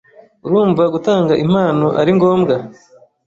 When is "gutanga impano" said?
0.93-1.87